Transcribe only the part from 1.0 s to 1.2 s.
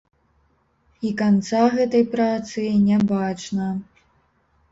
І